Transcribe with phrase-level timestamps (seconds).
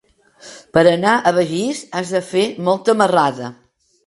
[0.77, 3.53] Per anar a Begís has de fer molta marrada.